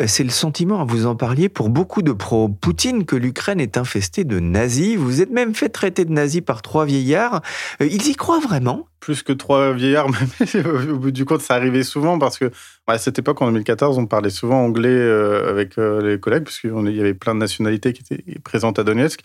euh, 0.00 0.06
c'est 0.06 0.24
le 0.24 0.30
sentiment, 0.30 0.86
vous 0.86 1.04
en 1.04 1.14
parliez, 1.14 1.50
pour 1.50 1.68
beaucoup 1.68 2.00
de 2.00 2.12
pro-Poutine, 2.12 3.04
que 3.04 3.16
l'Ukraine 3.16 3.60
est 3.60 3.76
infestée 3.76 4.24
de 4.24 4.40
nazis. 4.40 4.96
Vous 4.96 5.20
êtes 5.20 5.30
même 5.30 5.54
fait 5.54 5.68
traiter 5.68 6.06
de 6.06 6.10
nazis 6.10 6.40
par 6.40 6.62
trois 6.62 6.86
vieillards. 6.86 7.42
Euh, 7.82 7.86
ils 7.86 8.08
y 8.08 8.14
croient 8.14 8.40
vraiment? 8.40 8.88
Plus 8.98 9.22
que 9.22 9.34
trois 9.34 9.74
vieillards, 9.74 10.08
mais 10.40 10.66
au 10.66 10.96
bout 10.96 11.10
du 11.10 11.26
compte, 11.26 11.42
ça 11.42 11.54
arrivait 11.54 11.82
souvent, 11.84 12.18
parce 12.18 12.38
que 12.38 12.50
à 12.86 12.96
cette 12.96 13.18
époque, 13.18 13.42
en 13.42 13.46
2014, 13.48 13.98
on 13.98 14.06
parlait 14.06 14.30
souvent 14.30 14.64
anglais 14.64 14.88
euh, 14.88 15.50
avec 15.50 15.76
les 15.76 16.18
collègues, 16.18 16.44
parce 16.44 16.60
qu'il 16.60 16.70
y 16.96 17.00
avait 17.00 17.12
plein 17.12 17.34
de 17.34 17.40
nationalités 17.40 17.92
qui 17.92 18.00
étaient 18.10 18.38
présentes 18.40 18.78
à 18.78 18.84
Donetsk. 18.84 19.20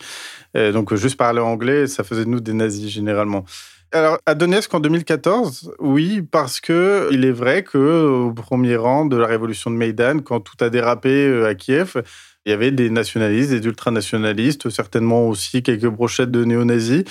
donc, 0.54 0.94
juste 0.94 1.16
parler 1.16 1.40
anglais, 1.40 1.86
ça 1.86 2.04
faisait 2.04 2.26
de 2.26 2.28
nous 2.28 2.40
des 2.40 2.52
nazis, 2.52 2.90
généralement. 2.90 3.46
Alors, 3.94 4.18
à 4.24 4.34
Donetsk 4.34 4.72
en 4.72 4.80
2014, 4.80 5.74
oui, 5.78 6.22
parce 6.22 6.62
que 6.62 7.10
il 7.12 7.26
est 7.26 7.32
vrai 7.32 7.62
que 7.62 7.76
au 7.76 8.32
premier 8.32 8.76
rang 8.76 9.04
de 9.04 9.18
la 9.18 9.26
révolution 9.26 9.70
de 9.70 9.76
Maïdan, 9.76 10.20
quand 10.20 10.40
tout 10.40 10.56
a 10.64 10.70
dérapé 10.70 11.26
euh, 11.26 11.46
à 11.46 11.54
Kiev, 11.54 12.02
il 12.46 12.50
y 12.50 12.54
avait 12.54 12.70
des 12.70 12.88
nationalistes, 12.88 13.50
des 13.50 13.66
ultranationalistes, 13.66 14.70
certainement 14.70 15.28
aussi 15.28 15.62
quelques 15.62 15.88
brochettes 15.88 16.30
de 16.30 16.42
néo-nazis, 16.42 17.04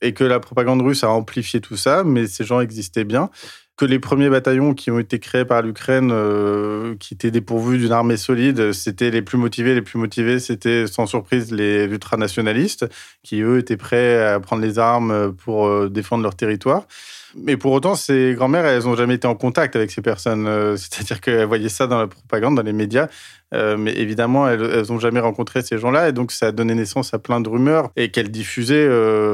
et 0.00 0.14
que 0.14 0.22
la 0.22 0.38
propagande 0.38 0.80
russe 0.80 1.02
a 1.02 1.10
amplifié 1.10 1.60
tout 1.60 1.76
ça, 1.76 2.04
mais 2.04 2.28
ces 2.28 2.44
gens 2.44 2.60
existaient 2.60 3.02
bien 3.02 3.30
que 3.78 3.84
les 3.84 4.00
premiers 4.00 4.28
bataillons 4.28 4.74
qui 4.74 4.90
ont 4.90 4.98
été 4.98 5.20
créés 5.20 5.44
par 5.44 5.62
l'Ukraine, 5.62 6.10
euh, 6.12 6.96
qui 6.98 7.14
étaient 7.14 7.30
dépourvus 7.30 7.78
d'une 7.78 7.92
armée 7.92 8.16
solide, 8.16 8.72
c'était 8.72 9.10
les 9.10 9.22
plus 9.22 9.38
motivés. 9.38 9.72
Les 9.72 9.82
plus 9.82 10.00
motivés, 10.00 10.40
c'était 10.40 10.88
sans 10.88 11.06
surprise 11.06 11.52
les 11.52 11.84
ultranationalistes, 11.84 12.86
qui 13.22 13.40
eux 13.40 13.58
étaient 13.58 13.76
prêts 13.76 14.26
à 14.26 14.40
prendre 14.40 14.62
les 14.62 14.80
armes 14.80 15.32
pour 15.32 15.68
euh, 15.68 15.88
défendre 15.88 16.24
leur 16.24 16.34
territoire. 16.34 16.88
Mais 17.36 17.56
pour 17.56 17.70
autant, 17.70 17.94
ces 17.94 18.34
grand-mères, 18.34 18.66
elles 18.66 18.82
n'ont 18.82 18.96
jamais 18.96 19.14
été 19.14 19.28
en 19.28 19.36
contact 19.36 19.76
avec 19.76 19.92
ces 19.92 20.02
personnes. 20.02 20.48
Euh, 20.48 20.76
c'est-à-dire 20.76 21.20
qu'elles 21.20 21.46
voyaient 21.46 21.68
ça 21.68 21.86
dans 21.86 22.00
la 22.00 22.08
propagande, 22.08 22.56
dans 22.56 22.62
les 22.62 22.72
médias. 22.72 23.06
mais 23.52 23.92
évidemment, 23.96 24.48
elles 24.48 24.88
n'ont 24.88 24.98
jamais 24.98 25.20
rencontré 25.20 25.62
ces 25.62 25.78
gens-là. 25.78 26.08
Et 26.08 26.12
donc, 26.12 26.32
ça 26.32 26.48
a 26.48 26.52
donné 26.52 26.74
naissance 26.74 27.14
à 27.14 27.20
plein 27.20 27.40
de 27.40 27.48
rumeurs 27.48 27.90
et 27.94 28.10
qu'elles 28.10 28.32
diffusaient 28.32 28.88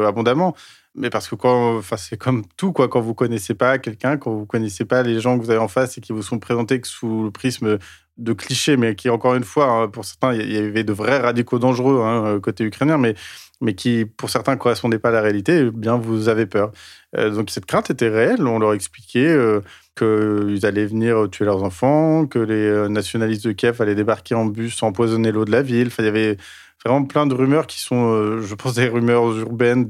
abondamment. 0.07 0.55
Mais 0.97 1.11
parce 1.11 1.29
que 1.29 1.35
quand, 1.35 1.77
enfin, 1.79 1.97
c'est 1.97 2.17
comme 2.17 2.45
tout, 2.57 2.73
quoi. 2.73 2.89
Quand 2.89 3.01
vous 3.01 3.15
connaissez 3.15 3.55
pas 3.55 3.79
quelqu'un, 3.79 4.17
quand 4.17 4.33
vous 4.33 4.47
connaissez 4.47 4.85
pas 4.85 5.03
les 5.03 5.21
gens 5.21 5.37
que 5.39 5.45
vous 5.45 5.51
avez 5.51 5.59
en 5.59 5.69
face 5.69 5.99
et 5.99 6.01
qui 6.01 6.13
vous 6.13 6.23
sont 6.23 6.39
présentés 6.39 6.81
que 6.81 6.87
sous 6.87 7.25
le 7.25 7.31
prisme 7.33 7.79
de 8.17 8.33
clichés, 8.33 8.77
mais 8.77 8.95
qui, 8.95 9.11
encore 9.11 9.35
une 9.35 9.45
fois, 9.45 9.67
hein, 9.71 9.89
pour 9.89 10.05
certains, 10.05 10.35
il 10.35 10.53
y 10.53 10.59
avait 10.59 10.85
de 10.85 10.93
vrais 10.93 11.19
radicaux 11.19 11.59
dangereux 11.59 12.01
hein, 12.03 12.39
côté 12.41 12.65
ukrainien, 12.65 12.99
mais, 12.99 13.15
mais 13.61 13.75
qui, 13.75 14.05
pour 14.05 14.31
certains, 14.31 14.57
correspondaient 14.57 14.99
pas 14.99 15.09
à 15.09 15.13
la 15.13 15.21
réalité, 15.21 15.67
eh 15.67 15.71
bien, 15.71 15.97
vous 15.97 16.29
avez 16.29 16.47
peur. 16.47 16.71
Euh, 17.17 17.31
donc, 17.31 17.51
cette 17.51 17.67
crainte 17.67 17.91
était 17.91 18.09
réelle. 18.09 18.47
On 18.47 18.59
leur 18.59 18.73
expliquait 18.75 19.27
euh, 19.27 19.61
qu'ils 19.97 20.65
allaient 20.67 20.87
venir 20.87 21.29
tuer 21.31 21.45
leurs 21.45 21.63
enfants, 21.63 22.27
que 22.27 22.39
les 22.39 22.55
euh, 22.55 22.89
nationalistes 22.89 23.47
de 23.47 23.53
Kiev 23.53 23.81
allaient 23.81 23.95
débarquer 23.95 24.35
en 24.35 24.47
bus, 24.47 24.83
empoisonner 24.83 25.33
l'eau 25.33 25.45
de 25.45 25.53
la 25.53 25.63
ville. 25.63 25.89
Enfin, 25.89 26.03
il 26.03 26.07
y 26.07 26.09
avait 26.09 26.37
vraiment 26.85 27.05
plein 27.05 27.27
de 27.27 27.35
rumeurs 27.35 27.67
qui 27.67 27.81
sont, 27.81 28.13
euh, 28.13 28.41
je 28.43 28.55
pense, 28.55 28.75
des 28.75 28.89
rumeurs 28.89 29.37
urbaines 29.39 29.87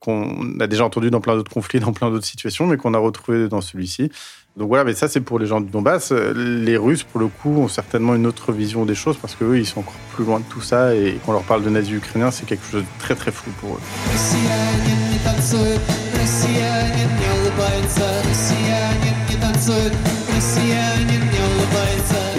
qu'on 0.00 0.58
a 0.60 0.66
déjà 0.66 0.84
entendues 0.84 1.10
dans 1.10 1.20
plein 1.20 1.36
d'autres 1.36 1.52
conflits, 1.52 1.80
dans 1.80 1.92
plein 1.92 2.10
d'autres 2.10 2.26
situations, 2.26 2.66
mais 2.66 2.76
qu'on 2.76 2.94
a 2.94 2.98
retrouvées 2.98 3.48
dans 3.48 3.60
celui-ci. 3.60 4.10
Donc 4.56 4.68
voilà, 4.68 4.84
mais 4.84 4.94
ça 4.94 5.08
c'est 5.08 5.20
pour 5.20 5.40
les 5.40 5.46
gens 5.46 5.60
du 5.60 5.68
Donbass. 5.68 6.12
Les 6.12 6.76
Russes, 6.76 7.02
pour 7.02 7.18
le 7.18 7.26
coup, 7.26 7.56
ont 7.56 7.66
certainement 7.66 8.14
une 8.14 8.24
autre 8.24 8.52
vision 8.52 8.84
des 8.84 8.94
choses 8.94 9.16
parce 9.16 9.34
qu'eux, 9.34 9.58
ils 9.58 9.66
sont 9.66 9.80
encore 9.80 9.94
plus 10.14 10.24
loin 10.24 10.38
de 10.38 10.44
tout 10.44 10.60
ça 10.60 10.94
et 10.94 11.18
quand 11.24 11.32
on 11.32 11.34
leur 11.34 11.42
parle 11.42 11.64
de 11.64 11.70
nazis 11.70 11.96
ukrainiens, 11.96 12.30
c'est 12.30 12.46
quelque 12.46 12.64
chose 12.70 12.82
de 12.82 13.00
très 13.00 13.16
très 13.16 13.32
flou 13.32 13.50
pour 13.60 13.74
eux. 13.74 13.80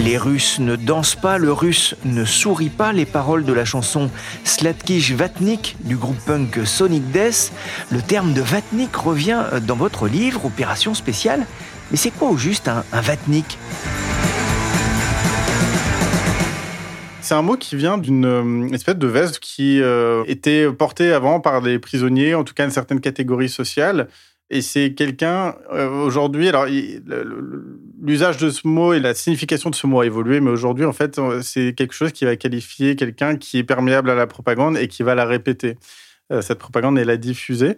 Les 0.02 0.16
Russes 0.16 0.58
ne 0.60 0.76
dansent 0.76 1.16
pas, 1.16 1.36
le 1.36 1.52
russe 1.52 1.96
ne 2.04 2.24
sourit 2.24 2.70
pas, 2.70 2.92
les 2.92 3.04
paroles 3.04 3.44
de 3.44 3.52
la 3.52 3.64
chanson 3.64 4.08
Slatkish 4.44 5.10
Vatnik 5.10 5.76
du 5.80 5.96
groupe 5.96 6.18
punk 6.24 6.60
Sonic 6.64 7.10
Death. 7.10 7.52
Le 7.90 8.00
terme 8.00 8.32
de 8.32 8.40
Vatnik 8.40 8.94
revient 8.96 9.42
dans 9.66 9.76
votre 9.76 10.06
livre, 10.06 10.46
Opération 10.46 10.94
spéciale. 10.94 11.44
Mais 11.90 11.96
c'est 11.96 12.10
quoi 12.10 12.30
au 12.30 12.36
juste 12.36 12.68
un, 12.68 12.84
Vatnik? 12.92 13.58
C'est 17.20 17.34
un 17.34 17.42
mot 17.42 17.56
qui 17.56 17.76
vient 17.76 17.98
d'une 17.98 18.24
euh, 18.24 18.68
espèce 18.72 18.96
de 18.96 19.06
veste 19.06 19.38
qui 19.40 19.80
euh, 19.80 20.24
était 20.26 20.70
portée 20.72 21.12
avant 21.12 21.40
par 21.40 21.62
des 21.62 21.78
prisonniers, 21.78 22.34
en 22.34 22.44
tout 22.44 22.54
cas 22.54 22.64
une 22.64 22.70
certaine 22.70 23.00
catégorie 23.00 23.48
sociale, 23.48 24.08
et 24.48 24.62
c'est 24.62 24.94
quelqu'un, 24.94 25.56
euh, 25.72 25.88
aujourd'hui, 26.04 26.48
alors 26.48 26.66
l'usage 28.00 28.36
de 28.36 28.50
ce 28.50 28.66
mot 28.66 28.92
et 28.92 29.00
la 29.00 29.12
signification 29.14 29.70
de 29.70 29.74
ce 29.74 29.88
mot 29.88 30.00
a 30.00 30.06
évolué, 30.06 30.40
mais 30.40 30.50
aujourd'hui, 30.50 30.84
en 30.84 30.92
fait, 30.92 31.20
c'est 31.42 31.72
quelque 31.72 31.94
chose 31.94 32.12
qui 32.12 32.24
va 32.24 32.36
qualifier 32.36 32.94
quelqu'un 32.94 33.36
qui 33.36 33.58
est 33.58 33.64
perméable 33.64 34.10
à 34.10 34.14
la 34.14 34.28
propagande 34.28 34.76
et 34.76 34.86
qui 34.86 35.02
va 35.02 35.16
la 35.16 35.24
répéter. 35.24 35.76
Cette 36.40 36.58
propagande 36.58 36.98
et 36.98 37.04
la 37.04 37.16
diffuser. 37.16 37.76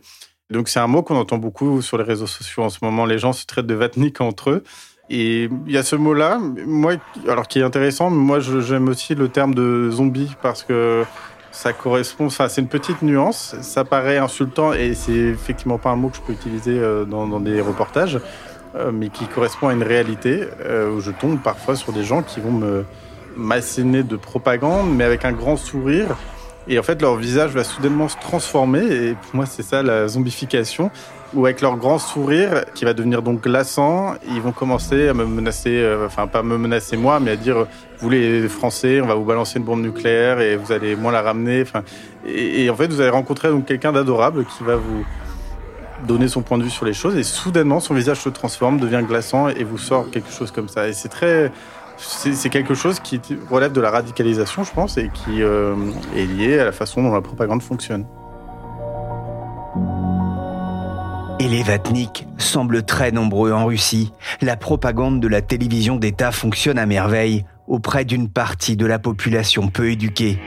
Donc 0.51 0.69
c'est 0.69 0.81
un 0.81 0.87
mot 0.87 1.03
qu'on 1.03 1.17
entend 1.17 1.39
beaucoup 1.39 1.83
sur 1.83 1.99
les 1.99 2.05
réseaux 2.05 2.27
sociaux 2.27 2.63
en 2.63 2.71
ce 2.71 2.79
moment. 2.83 3.05
Les 3.05 3.19
gens 3.19 3.33
se 3.33 3.45
traitent 3.45 3.67
de 3.67 3.75
vatnik 3.75 4.21
entre 4.21 4.51
eux. 4.51 4.65
Et 5.11 5.49
il 5.67 5.73
y 5.73 5.79
a 5.79 5.83
ce 5.83 5.97
mot-là, 5.97 6.39
moi, 6.67 6.95
alors 7.27 7.49
qui 7.49 7.61
est 7.61 7.63
intéressant, 7.63 8.11
moi 8.11 8.41
j'aime 8.41 8.89
aussi 8.89 9.15
le 9.15 9.29
terme 9.29 9.55
de 9.55 9.91
zombie 9.91 10.35
parce 10.43 10.63
que 10.63 11.05
ça 11.51 11.73
correspond, 11.73 12.27
enfin, 12.27 12.49
c'est 12.49 12.61
une 12.61 12.69
petite 12.69 13.01
nuance. 13.03 13.57
Ça 13.63 13.85
paraît 13.85 14.19
insultant 14.19 14.75
et 14.75 14.95
c'est 14.95 15.13
effectivement 15.13 15.79
pas 15.79 15.91
un 15.91 15.97
mot 15.97 16.09
que 16.09 16.17
je 16.17 16.23
peux 16.23 16.33
utiliser 16.33 16.79
euh, 16.79 17.05
dans, 17.05 17.41
des 17.41 17.61
reportages, 17.61 18.21
euh, 18.77 18.93
mais 18.93 19.09
qui 19.09 19.27
correspond 19.27 19.69
à 19.69 19.73
une 19.73 19.83
réalité 19.83 20.45
euh, 20.65 20.95
où 20.95 21.01
je 21.01 21.11
tombe 21.11 21.39
parfois 21.39 21.75
sur 21.75 21.93
des 21.93 22.05
gens 22.05 22.23
qui 22.23 22.41
vont 22.41 22.53
me 22.53 22.85
m'asséner 23.37 24.03
de 24.03 24.17
propagande, 24.17 24.95
mais 24.95 25.05
avec 25.05 25.25
un 25.25 25.33
grand 25.33 25.57
sourire. 25.57 26.17
Et 26.69 26.79
en 26.79 26.83
fait, 26.83 27.01
leur 27.01 27.17
visage 27.17 27.53
va 27.53 27.65
soudainement 27.65 28.09
se 28.09 28.17
transformer. 28.17 28.85
Et 28.85 29.15
pour 29.15 29.37
moi, 29.37 29.47
c'est 29.47 29.63
ça 29.63 29.83
la 29.83 30.07
zombification 30.09 30.91
ou 31.35 31.45
avec 31.45 31.61
leur 31.61 31.77
grand 31.77 31.99
sourire 31.99 32.65
qui 32.75 32.85
va 32.85 32.95
devenir 32.95 33.23
donc 33.23 33.43
glaçant, 33.43 34.15
ils 34.29 34.41
vont 34.41 34.53
commencer 34.53 35.09
à 35.09 35.15
me 35.15 35.27
menacer, 35.27 35.79
euh, 35.79 36.07
enfin 36.07 36.27
pas 36.27 36.43
me 36.43 36.57
menacer 36.57 36.97
moi, 36.97 37.21
mais 37.21 37.33
à 37.33 37.37
dire 37.37 37.67
vous 37.99 38.09
les 38.09 38.49
Français, 38.49 39.01
on 39.03 39.07
va 39.07 39.15
vous 39.15 39.25
balancer 39.25 39.59
une 39.59 39.65
bombe 39.65 39.83
nucléaire 39.83 40.41
et 40.41 40.57
vous 40.57 40.73
allez 40.73 40.97
moins 40.97 41.13
la 41.13 41.21
ramener. 41.21 41.63
Enfin, 41.63 41.83
et, 42.27 42.71
en 42.71 42.77
fait, 42.77 42.87
vous 42.87 43.01
allez 43.01 43.11
rencontrer 43.11 43.49
donc 43.49 43.67
quelqu'un 43.67 43.93
d'adorable 43.93 44.45
qui 44.45 44.65
va 44.65 44.77
vous 44.77 45.05
donner 46.07 46.29
son 46.29 46.43
point 46.43 46.59
de 46.59 46.63
vue 46.63 46.71
sur 46.71 46.87
les 46.87 46.93
choses 46.95 47.17
et 47.17 47.25
soudainement 47.25 47.81
son 47.81 47.93
visage 47.93 48.19
se 48.21 48.29
transforme, 48.29 48.79
devient 48.79 49.03
glaçant 49.07 49.49
et 49.49 49.65
vous 49.65 49.79
sort 49.79 50.11
quelque 50.11 50.31
chose 50.31 50.51
comme 50.51 50.69
ça. 50.69 50.89
Et 50.89 50.93
c'est 50.93 51.09
très 51.09 51.51
c'est 51.99 52.49
quelque 52.49 52.75
chose 52.75 53.01
qui 53.01 53.21
relève 53.51 53.73
de 53.73 53.81
la 53.81 53.91
radicalisation, 53.91 54.65
je 54.65 54.73
pense, 54.73 54.97
et 54.97 55.11
qui 55.13 55.43
euh, 55.43 55.75
est 56.17 56.27
lié 56.27 56.59
à 56.59 56.65
la 56.65 56.73
façon 56.73 57.03
dont 57.03 57.13
la 57.13 57.21
propagande 57.21 57.63
fonctionne. 57.63 58.07
Et 61.41 61.47
les 61.47 61.63
Vatniks 61.63 62.27
semblent 62.37 62.83
très 62.83 63.13
nombreux 63.13 63.53
en 63.53 63.67
Russie. 63.67 64.13
La 64.41 64.57
propagande 64.57 65.21
de 65.21 65.29
la 65.29 65.41
télévision 65.41 65.97
d'État 65.97 66.33
fonctionne 66.33 66.79
à 66.79 66.87
merveille 66.87 67.45
auprès 67.69 68.05
d'une 68.05 68.29
partie 68.29 68.77
de 68.77 68.87
la 68.87 68.99
population 68.99 69.69
peu 69.69 69.91
éduquée. 69.91 70.41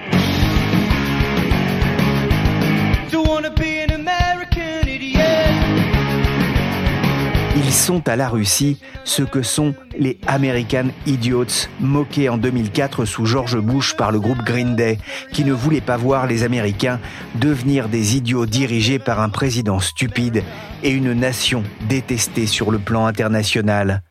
Ils 7.72 7.76
sont 7.76 8.10
à 8.10 8.18
la 8.18 8.28
Russie 8.28 8.82
ce 9.06 9.24
que 9.24 9.44
sont 9.44 9.74
les 9.98 10.20
American 10.28 10.88
Idiots, 11.06 11.70
moqués 11.80 12.28
en 12.28 12.38
2004 12.38 13.06
sous 13.06 13.26
George 13.26 13.58
Bush 13.62 13.96
par 13.96 14.12
le 14.12 14.20
groupe 14.20 14.44
Green 14.44 14.76
Day, 14.76 15.00
qui 15.32 15.46
ne 15.46 15.54
voulait 15.54 15.80
pas 15.80 15.96
voir 15.96 16.28
les 16.28 16.44
Américains 16.44 17.00
devenir 17.36 17.88
des 17.88 18.18
idiots 18.18 18.46
dirigés 18.46 19.00
par 19.00 19.22
un 19.22 19.30
président 19.30 19.80
stupide 19.80 20.44
et 20.84 20.90
une 20.90 21.14
nation 21.14 21.64
détestée 21.88 22.46
sur 22.46 22.72
le 22.72 22.80
plan 22.80 23.06
international. 23.06 24.04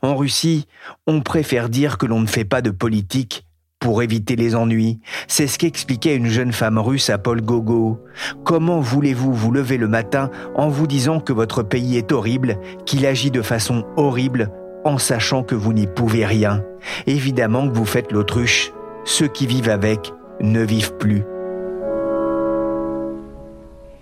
En 0.00 0.14
Russie, 0.14 0.68
on 1.08 1.20
préfère 1.20 1.70
dire 1.70 1.98
que 1.98 2.06
l'on 2.06 2.20
ne 2.20 2.26
fait 2.26 2.44
pas 2.44 2.62
de 2.62 2.70
politique 2.70 3.47
pour 3.78 4.02
éviter 4.02 4.36
les 4.36 4.54
ennuis. 4.54 5.00
C'est 5.28 5.46
ce 5.46 5.58
qu'expliquait 5.58 6.16
une 6.16 6.28
jeune 6.28 6.52
femme 6.52 6.78
russe 6.78 7.10
à 7.10 7.18
Paul 7.18 7.40
Gogo. 7.40 8.00
Comment 8.44 8.80
voulez-vous 8.80 9.32
vous 9.32 9.52
lever 9.52 9.76
le 9.76 9.88
matin 9.88 10.30
en 10.54 10.68
vous 10.68 10.86
disant 10.86 11.20
que 11.20 11.32
votre 11.32 11.62
pays 11.62 11.96
est 11.96 12.12
horrible, 12.12 12.58
qu'il 12.86 13.06
agit 13.06 13.30
de 13.30 13.42
façon 13.42 13.84
horrible, 13.96 14.50
en 14.84 14.98
sachant 14.98 15.42
que 15.42 15.54
vous 15.54 15.72
n'y 15.72 15.86
pouvez 15.86 16.26
rien? 16.26 16.62
Évidemment 17.06 17.68
que 17.68 17.74
vous 17.74 17.84
faites 17.84 18.12
l'autruche. 18.12 18.72
Ceux 19.04 19.28
qui 19.28 19.46
vivent 19.46 19.70
avec 19.70 20.12
ne 20.40 20.62
vivent 20.62 20.94
plus. 20.96 21.22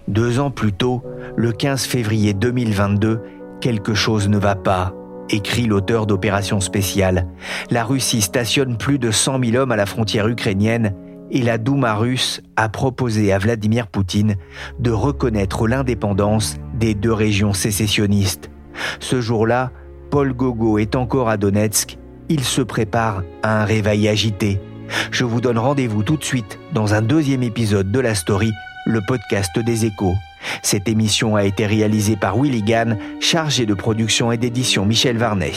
Deux 0.09 0.39
ans 0.39 0.51
plus 0.51 0.73
tôt, 0.73 1.03
le 1.37 1.53
15 1.53 1.85
février 1.85 2.33
2022, 2.33 3.21
quelque 3.61 3.95
chose 3.95 4.29
ne 4.29 4.39
va 4.39 4.55
pas 4.55 4.95
écrit 5.31 5.67
l'auteur 5.67 6.07
d'Opération 6.07 6.61
spéciale. 6.61 7.27
La 7.71 7.85
Russie 7.85 8.23
stationne 8.23 8.77
plus 8.77 8.99
de 8.99 9.11
100 9.11 9.43
000 9.45 9.57
hommes 9.57 9.73
à 9.73 9.77
la 9.77 9.87
frontière 9.87 10.29
ukrainienne 10.29 10.95
et 11.31 11.43
la 11.43 11.59
Douma 11.59 11.95
russe 11.95 12.41
a 12.57 12.69
proposé 12.69 13.33
à 13.33 13.39
Vladimir 13.39 13.89
Poutine 13.89 14.37
de 14.79 14.91
reconnaître 14.91 15.67
l'indépendance 15.67 16.57
des 16.75 16.95
deux 16.95 17.13
régions 17.13 17.53
sécessionnistes. 17.53 18.51
Ce 19.01 19.21
jour-là, 19.21 19.73
Paul 20.11 20.33
Gogo 20.33 20.79
est 20.79 20.95
encore 20.95 21.29
à 21.29 21.37
Donetsk. 21.37 21.99
Il 22.29 22.45
se 22.45 22.63
prépare 22.63 23.23
à 23.43 23.63
un 23.63 23.65
réveil 23.65 24.09
agité. 24.09 24.61
Je 25.11 25.25
vous 25.25 25.41
donne 25.41 25.59
rendez-vous 25.59 26.03
tout 26.03 26.17
de 26.17 26.25
suite 26.25 26.59
dans 26.73 26.95
un 26.95 27.03
deuxième 27.03 27.43
épisode 27.43 27.91
de 27.91 28.01
la 28.01 28.15
story, 28.15 28.53
le 28.87 29.01
podcast 29.07 29.59
des 29.59 29.85
échos. 29.85 30.15
Cette 30.63 30.89
émission 30.89 31.37
a 31.37 31.45
été 31.45 31.67
réalisée 31.67 32.17
par 32.17 32.37
Willy 32.37 32.63
Gann, 32.63 32.99
chargé 33.21 33.67
de 33.67 33.75
production 33.75 34.33
et 34.33 34.37
d'édition 34.37 34.85
Michel 34.85 35.17
Varnet. 35.17 35.53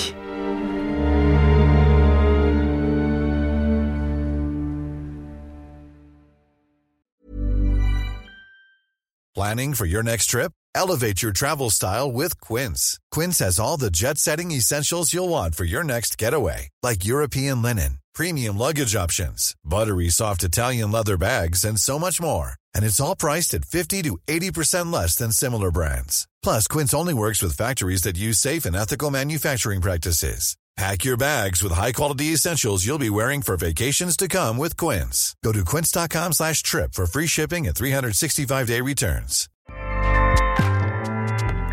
Planning 9.36 9.74
for 9.74 9.86
your 9.86 10.04
next 10.04 10.26
trip? 10.26 10.52
Elevate 10.76 11.22
your 11.22 11.32
travel 11.32 11.70
style 11.70 12.12
with 12.12 12.42
Quince. 12.42 13.00
Quince 13.10 13.40
has 13.40 13.58
all 13.58 13.78
the 13.78 13.90
jet-setting 13.90 14.52
essentials 14.52 15.14
you'll 15.14 15.30
want 15.30 15.56
for 15.56 15.64
your 15.64 15.84
next 15.84 16.18
getaway, 16.18 16.68
like 16.84 17.06
European 17.06 17.62
linen, 17.62 18.00
premium 18.14 18.58
luggage 18.58 18.96
options, 18.96 19.56
buttery 19.64 20.10
soft 20.10 20.44
Italian 20.44 20.92
leather 20.92 21.16
bags, 21.16 21.64
and 21.64 21.80
so 21.80 21.98
much 21.98 22.20
more 22.22 22.59
and 22.74 22.84
it's 22.84 23.00
all 23.00 23.16
priced 23.16 23.54
at 23.54 23.66
50 23.66 24.02
to 24.04 24.18
80% 24.28 24.92
less 24.92 25.16
than 25.16 25.32
similar 25.32 25.72
brands. 25.72 26.28
Plus, 26.44 26.68
Quince 26.68 26.94
only 26.94 27.14
works 27.14 27.42
with 27.42 27.58
factories 27.58 28.02
that 28.04 28.18
use 28.18 28.38
safe 28.38 28.66
and 28.66 28.76
ethical 28.76 29.10
manufacturing 29.10 29.82
practices. 29.82 30.58
Pack 30.80 31.04
your 31.04 31.18
bags 31.18 31.62
with 31.62 31.74
high-quality 31.74 32.28
essentials 32.28 32.86
you'll 32.86 32.98
be 32.98 33.10
wearing 33.10 33.42
for 33.42 33.58
vacations 33.58 34.16
to 34.16 34.30
come 34.30 34.58
with 34.58 34.78
Quince. 34.78 35.36
Go 35.44 35.52
to 35.52 35.66
quince.com 35.66 36.32
slash 36.32 36.64
trip 36.64 36.94
for 36.94 37.06
free 37.06 37.28
shipping 37.28 37.68
and 37.68 37.76
365-day 37.76 38.80
returns. 38.80 39.50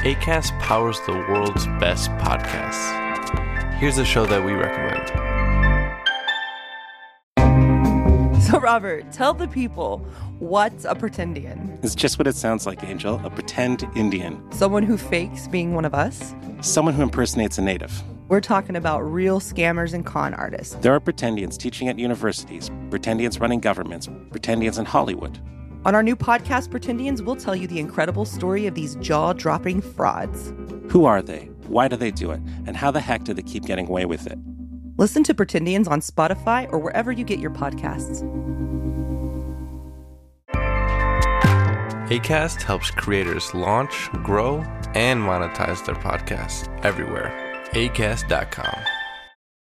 ACAST 0.02 0.58
powers 0.58 0.98
the 1.06 1.12
world's 1.12 1.66
best 1.78 2.10
podcasts. 2.18 3.74
Here's 3.74 3.98
a 3.98 4.04
show 4.04 4.26
that 4.26 4.44
we 4.44 4.52
recommend. 4.52 5.35
So, 8.46 8.60
Robert, 8.60 9.10
tell 9.10 9.34
the 9.34 9.48
people 9.48 10.06
what's 10.38 10.84
a 10.84 10.94
pretendian? 10.94 11.82
It's 11.82 11.96
just 11.96 12.16
what 12.16 12.28
it 12.28 12.36
sounds 12.36 12.64
like, 12.64 12.84
Angel 12.84 13.20
a 13.24 13.30
pretend 13.30 13.84
Indian. 13.96 14.40
Someone 14.52 14.84
who 14.84 14.96
fakes 14.96 15.48
being 15.48 15.74
one 15.74 15.84
of 15.84 15.94
us? 15.94 16.32
Someone 16.60 16.94
who 16.94 17.02
impersonates 17.02 17.58
a 17.58 17.62
native. 17.62 18.04
We're 18.28 18.40
talking 18.40 18.76
about 18.76 19.00
real 19.00 19.40
scammers 19.40 19.94
and 19.94 20.06
con 20.06 20.32
artists. 20.32 20.76
There 20.76 20.94
are 20.94 21.00
pretendians 21.00 21.56
teaching 21.58 21.88
at 21.88 21.98
universities, 21.98 22.70
pretendians 22.88 23.40
running 23.40 23.58
governments, 23.58 24.06
pretendians 24.06 24.78
in 24.78 24.84
Hollywood. 24.84 25.40
On 25.84 25.96
our 25.96 26.04
new 26.04 26.14
podcast, 26.14 26.68
Pretendians, 26.68 27.22
we'll 27.22 27.34
tell 27.34 27.56
you 27.56 27.66
the 27.66 27.80
incredible 27.80 28.24
story 28.24 28.68
of 28.68 28.76
these 28.76 28.94
jaw 28.96 29.32
dropping 29.32 29.80
frauds. 29.80 30.52
Who 30.90 31.04
are 31.04 31.20
they? 31.20 31.50
Why 31.66 31.88
do 31.88 31.96
they 31.96 32.12
do 32.12 32.30
it? 32.30 32.40
And 32.66 32.76
how 32.76 32.92
the 32.92 33.00
heck 33.00 33.24
do 33.24 33.34
they 33.34 33.42
keep 33.42 33.64
getting 33.64 33.88
away 33.88 34.04
with 34.04 34.28
it? 34.28 34.38
Listen 34.96 35.22
to 35.24 35.34
Pretendians 35.34 35.88
on 35.88 36.00
Spotify 36.00 36.70
or 36.72 36.78
wherever 36.78 37.12
you 37.12 37.24
get 37.24 37.38
your 37.38 37.50
podcasts. 37.50 38.22
ACAST 42.08 42.62
helps 42.62 42.90
creators 42.92 43.52
launch, 43.52 44.08
grow, 44.22 44.58
and 44.94 45.20
monetize 45.20 45.84
their 45.84 45.96
podcasts 45.96 46.68
everywhere. 46.84 47.32
ACAST.com. 47.72 48.95